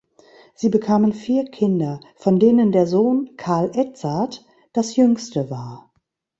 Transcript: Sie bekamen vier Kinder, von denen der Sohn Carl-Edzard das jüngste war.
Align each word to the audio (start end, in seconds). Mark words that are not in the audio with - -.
Sie 0.55 0.69
bekamen 0.69 1.13
vier 1.13 1.45
Kinder, 1.45 1.99
von 2.15 2.39
denen 2.39 2.71
der 2.71 2.87
Sohn 2.87 3.37
Carl-Edzard 3.37 4.43
das 4.73 4.95
jüngste 4.95 5.51
war. 5.51 5.93